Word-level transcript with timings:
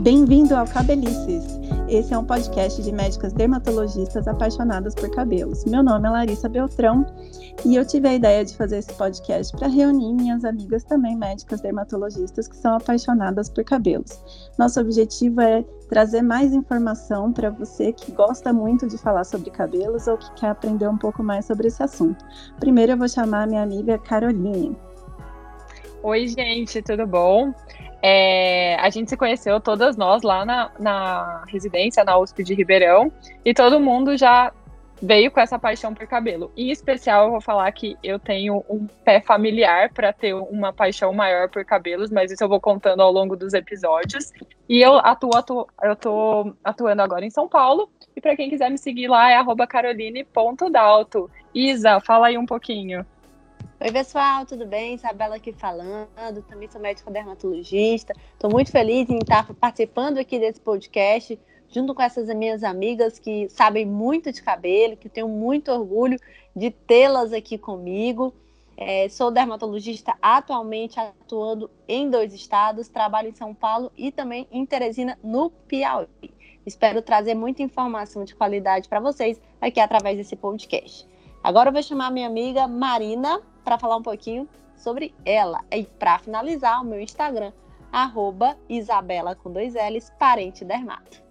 Bem-vindo 0.00 0.56
ao 0.56 0.66
Cabelices. 0.66 1.44
Esse 1.86 2.14
é 2.14 2.18
um 2.18 2.24
podcast 2.24 2.82
de 2.82 2.90
médicas 2.90 3.34
dermatologistas 3.34 4.26
apaixonadas 4.26 4.94
por 4.94 5.10
cabelos. 5.10 5.66
Meu 5.66 5.82
nome 5.82 6.08
é 6.08 6.10
Larissa 6.10 6.48
Beltrão 6.48 7.04
e 7.66 7.76
eu 7.76 7.86
tive 7.86 8.08
a 8.08 8.14
ideia 8.14 8.42
de 8.42 8.56
fazer 8.56 8.78
esse 8.78 8.94
podcast 8.94 9.54
para 9.54 9.68
reunir 9.68 10.14
minhas 10.14 10.42
amigas 10.42 10.84
também 10.84 11.14
médicas 11.14 11.60
dermatologistas 11.60 12.48
que 12.48 12.56
são 12.56 12.76
apaixonadas 12.76 13.50
por 13.50 13.62
cabelos. 13.62 14.18
Nosso 14.58 14.80
objetivo 14.80 15.42
é 15.42 15.62
trazer 15.90 16.22
mais 16.22 16.54
informação 16.54 17.30
para 17.30 17.50
você 17.50 17.92
que 17.92 18.10
gosta 18.12 18.54
muito 18.54 18.88
de 18.88 18.96
falar 18.96 19.24
sobre 19.24 19.50
cabelos 19.50 20.06
ou 20.06 20.16
que 20.16 20.32
quer 20.32 20.48
aprender 20.48 20.88
um 20.88 20.96
pouco 20.96 21.22
mais 21.22 21.44
sobre 21.44 21.68
esse 21.68 21.82
assunto. 21.82 22.24
Primeiro 22.58 22.92
eu 22.92 22.96
vou 22.96 23.08
chamar 23.08 23.46
minha 23.46 23.62
amiga 23.62 23.98
Caroline. 23.98 24.74
Oi, 26.02 26.28
gente, 26.28 26.80
tudo 26.80 27.06
bom? 27.06 27.52
É, 28.02 28.74
a 28.76 28.88
gente 28.88 29.10
se 29.10 29.16
conheceu, 29.18 29.60
todas 29.60 29.98
nós, 29.98 30.22
lá 30.22 30.46
na, 30.46 30.70
na 30.78 31.44
residência, 31.46 32.02
na 32.02 32.16
USP 32.18 32.42
de 32.42 32.54
Ribeirão, 32.54 33.12
e 33.44 33.52
todo 33.52 33.78
mundo 33.78 34.16
já 34.16 34.50
veio 35.02 35.30
com 35.30 35.40
essa 35.40 35.58
paixão 35.58 35.92
por 35.92 36.06
cabelo. 36.06 36.50
Em 36.56 36.70
especial, 36.70 37.26
eu 37.26 37.30
vou 37.32 37.40
falar 37.42 37.70
que 37.72 37.98
eu 38.02 38.18
tenho 38.18 38.64
um 38.68 38.86
pé 39.04 39.20
familiar 39.20 39.92
para 39.92 40.10
ter 40.10 40.32
uma 40.32 40.72
paixão 40.72 41.12
maior 41.12 41.50
por 41.50 41.66
cabelos, 41.66 42.10
mas 42.10 42.32
isso 42.32 42.42
eu 42.42 42.48
vou 42.48 42.60
contando 42.60 43.02
ao 43.02 43.12
longo 43.12 43.36
dos 43.36 43.52
episódios. 43.52 44.32
E 44.68 44.80
eu 44.80 44.98
atuo, 44.98 45.36
atuo 45.36 45.66
eu 45.82 45.96
tô 45.96 46.54
atuando 46.64 47.02
agora 47.02 47.26
em 47.26 47.30
São 47.30 47.46
Paulo. 47.46 47.90
E 48.16 48.22
para 48.22 48.36
quem 48.36 48.48
quiser 48.48 48.70
me 48.70 48.78
seguir 48.78 49.08
lá 49.08 49.30
é 49.30 49.66
caroline.dalto. 49.66 51.30
Isa, 51.54 52.00
fala 52.00 52.28
aí 52.28 52.38
um 52.38 52.46
pouquinho. 52.46 53.04
Oi, 53.82 53.90
pessoal, 53.90 54.44
tudo 54.44 54.66
bem? 54.66 54.92
Isabela 54.92 55.36
aqui 55.36 55.54
falando, 55.54 56.42
também 56.46 56.70
sou 56.70 56.78
médica 56.78 57.10
dermatologista. 57.10 58.12
Estou 58.34 58.50
muito 58.50 58.70
feliz 58.70 59.08
em 59.08 59.16
estar 59.16 59.54
participando 59.54 60.18
aqui 60.18 60.38
desse 60.38 60.60
podcast, 60.60 61.40
junto 61.70 61.94
com 61.94 62.02
essas 62.02 62.28
minhas 62.36 62.62
amigas 62.62 63.18
que 63.18 63.48
sabem 63.48 63.86
muito 63.86 64.30
de 64.30 64.42
cabelo, 64.42 64.98
que 64.98 65.08
tenho 65.08 65.28
muito 65.28 65.72
orgulho 65.72 66.18
de 66.54 66.70
tê-las 66.70 67.32
aqui 67.32 67.56
comigo. 67.56 68.34
É, 68.76 69.08
sou 69.08 69.30
dermatologista 69.30 70.14
atualmente 70.20 71.00
atuando 71.00 71.70
em 71.88 72.10
dois 72.10 72.34
estados, 72.34 72.86
trabalho 72.86 73.30
em 73.30 73.34
São 73.34 73.54
Paulo 73.54 73.90
e 73.96 74.12
também 74.12 74.46
em 74.52 74.66
Teresina, 74.66 75.18
no 75.24 75.48
Piauí. 75.48 76.34
Espero 76.66 77.00
trazer 77.00 77.32
muita 77.32 77.62
informação 77.62 78.24
de 78.24 78.34
qualidade 78.34 78.90
para 78.90 79.00
vocês 79.00 79.40
aqui 79.58 79.80
através 79.80 80.18
desse 80.18 80.36
podcast. 80.36 81.08
Agora 81.42 81.70
eu 81.70 81.72
vou 81.72 81.82
chamar 81.82 82.10
minha 82.10 82.26
amiga 82.26 82.68
Marina 82.68 83.40
para 83.64 83.78
falar 83.78 83.96
um 83.96 84.02
pouquinho 84.02 84.46
sobre 84.76 85.14
ela. 85.24 85.60
E 85.70 85.84
para 85.84 86.18
finalizar, 86.18 86.82
o 86.82 86.84
meu 86.84 87.00
Instagram, 87.00 87.50
arroba 87.90 88.58
Isabela 88.68 89.34
com 89.34 89.50
dois 89.50 89.74
L's, 89.74 90.12
parente 90.18 90.66
dermato. 90.66 91.22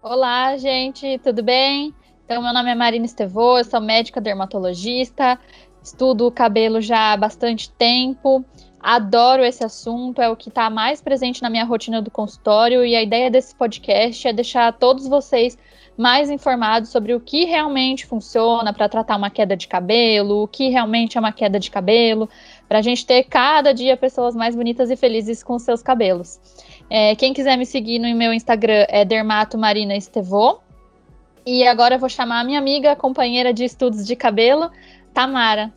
Olá, 0.00 0.56
gente, 0.56 1.18
tudo 1.18 1.42
bem? 1.42 1.92
Então, 2.24 2.40
meu 2.40 2.52
nome 2.54 2.70
é 2.70 2.74
Marina 2.76 3.04
Estevô, 3.04 3.58
eu 3.58 3.64
sou 3.64 3.80
médica 3.80 4.20
dermatologista, 4.20 5.36
estudo 5.82 6.28
o 6.28 6.32
cabelo 6.32 6.80
já 6.80 7.12
há 7.12 7.16
bastante 7.16 7.68
tempo, 7.72 8.44
adoro 8.82 9.44
esse 9.44 9.64
assunto, 9.64 10.22
é 10.22 10.28
o 10.28 10.36
que 10.36 10.48
está 10.48 10.70
mais 10.70 11.00
presente 11.00 11.42
na 11.42 11.50
minha 11.50 11.64
rotina 11.64 12.00
do 12.00 12.10
consultório 12.10 12.84
e 12.84 12.96
a 12.96 13.02
ideia 13.02 13.30
desse 13.30 13.54
podcast 13.54 14.26
é 14.26 14.32
deixar 14.32 14.72
todos 14.72 15.06
vocês 15.06 15.58
mais 15.96 16.30
informados 16.30 16.88
sobre 16.88 17.12
o 17.14 17.20
que 17.20 17.44
realmente 17.44 18.06
funciona 18.06 18.72
para 18.72 18.88
tratar 18.88 19.16
uma 19.16 19.28
queda 19.28 19.54
de 19.54 19.68
cabelo, 19.68 20.44
o 20.44 20.48
que 20.48 20.68
realmente 20.68 21.18
é 21.18 21.20
uma 21.20 21.32
queda 21.32 21.60
de 21.60 21.70
cabelo, 21.70 22.28
para 22.66 22.78
a 22.78 22.82
gente 22.82 23.04
ter 23.04 23.24
cada 23.24 23.74
dia 23.74 23.98
pessoas 23.98 24.34
mais 24.34 24.56
bonitas 24.56 24.90
e 24.90 24.96
felizes 24.96 25.42
com 25.42 25.58
seus 25.58 25.82
cabelos. 25.82 26.40
É, 26.88 27.14
quem 27.16 27.34
quiser 27.34 27.56
me 27.58 27.66
seguir 27.66 27.98
no 27.98 28.12
meu 28.16 28.32
Instagram 28.32 28.86
é 28.88 29.04
Dermato 29.04 29.58
Marina 29.58 29.94
Estevô. 29.94 30.60
E 31.44 31.66
agora 31.66 31.96
eu 31.96 31.98
vou 31.98 32.08
chamar 32.08 32.40
a 32.40 32.44
minha 32.44 32.58
amiga, 32.58 32.96
companheira 32.96 33.52
de 33.52 33.64
estudos 33.64 34.06
de 34.06 34.16
cabelo, 34.16 34.70
Tamara. 35.12 35.72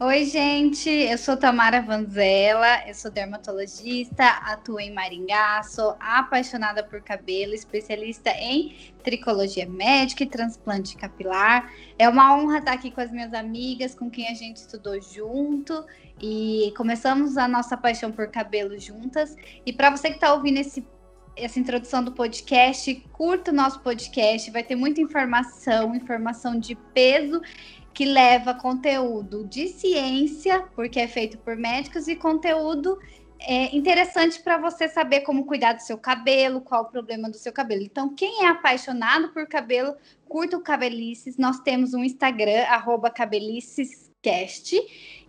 Oi, 0.00 0.26
gente, 0.26 0.88
eu 0.88 1.18
sou 1.18 1.36
Tamara 1.36 1.82
Vanzella, 1.82 2.86
eu 2.86 2.94
sou 2.94 3.10
dermatologista, 3.10 4.24
atuo 4.44 4.78
em 4.78 4.94
Maringá, 4.94 5.60
sou 5.64 5.96
apaixonada 5.98 6.84
por 6.84 7.02
cabelo, 7.02 7.52
especialista 7.52 8.30
em 8.30 8.76
tricologia 9.02 9.66
médica 9.66 10.22
e 10.22 10.26
transplante 10.26 10.96
capilar. 10.96 11.72
É 11.98 12.08
uma 12.08 12.36
honra 12.36 12.58
estar 12.58 12.74
aqui 12.74 12.92
com 12.92 13.00
as 13.00 13.10
minhas 13.10 13.34
amigas, 13.34 13.92
com 13.92 14.08
quem 14.08 14.28
a 14.28 14.34
gente 14.34 14.58
estudou 14.58 15.02
junto 15.02 15.84
e 16.22 16.72
começamos 16.76 17.36
a 17.36 17.48
nossa 17.48 17.76
paixão 17.76 18.12
por 18.12 18.28
cabelo 18.28 18.78
juntas. 18.78 19.34
E 19.66 19.72
para 19.72 19.90
você 19.90 20.10
que 20.10 20.14
está 20.14 20.32
ouvindo 20.32 20.58
esse 20.58 20.86
essa 21.34 21.60
introdução 21.60 22.02
do 22.02 22.10
podcast, 22.10 22.92
curta 23.12 23.52
o 23.52 23.54
nosso 23.54 23.78
podcast, 23.78 24.50
vai 24.50 24.64
ter 24.64 24.74
muita 24.74 25.00
informação, 25.00 25.94
informação 25.94 26.58
de 26.58 26.74
peso 26.74 27.40
que 27.98 28.04
leva 28.04 28.54
conteúdo 28.54 29.44
de 29.44 29.66
ciência, 29.66 30.64
porque 30.76 31.00
é 31.00 31.08
feito 31.08 31.36
por 31.36 31.56
médicos, 31.56 32.06
e 32.06 32.14
conteúdo 32.14 32.96
é, 33.40 33.74
interessante 33.76 34.40
para 34.40 34.56
você 34.56 34.86
saber 34.86 35.22
como 35.22 35.44
cuidar 35.44 35.72
do 35.72 35.82
seu 35.82 35.98
cabelo, 35.98 36.60
qual 36.60 36.82
o 36.82 36.88
problema 36.92 37.28
do 37.28 37.36
seu 37.36 37.52
cabelo. 37.52 37.82
Então, 37.82 38.14
quem 38.14 38.44
é 38.44 38.46
apaixonado 38.46 39.30
por 39.30 39.48
cabelo, 39.48 39.96
curta 40.28 40.56
o 40.56 40.60
Cabelices. 40.60 41.36
Nós 41.36 41.58
temos 41.58 41.92
um 41.92 42.04
Instagram, 42.04 42.66
arroba 42.68 43.10
Cabelices 43.10 44.07
Cast. 44.28 44.76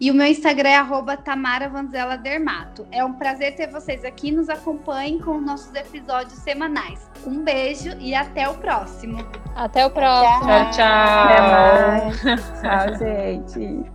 E 0.02 0.12
o 0.12 0.14
meu 0.14 0.28
Instagram 0.28 0.70
é 0.70 0.78
arroba 0.78 1.16
Tamara 1.18 1.70
Vanzela 1.70 2.18
Dermato. 2.18 2.86
É 2.92 3.04
um 3.04 3.14
prazer 3.14 3.56
ter 3.56 3.70
vocês 3.70 4.04
aqui. 4.04 4.32
Nos 4.32 4.50
acompanhem 4.50 5.20
com 5.20 5.40
nossos 5.40 5.74
episódios 5.74 6.40
semanais. 6.40 7.10
Um 7.26 7.44
beijo 7.44 7.90
e 8.00 8.14
até 8.14 8.48
o 8.48 8.56
próximo. 8.56 9.18
Até 9.56 9.86
o 9.86 9.90
próximo. 9.90 10.48
Tchau, 10.48 10.72
tchau. 10.72 10.86
Até 11.26 11.42
mais. 11.42 12.22
tchau, 12.62 12.98
gente. 12.98 13.90